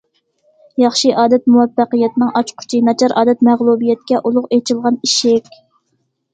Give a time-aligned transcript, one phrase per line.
[0.83, 5.57] ياخشى ئادەت مۇۋەپپەقىيەتنىڭ ئاچقۇچى، ناچار ئادەت مەغلۇبىيەتكە ئۇلۇغ ئېچىلغان ئىشىك.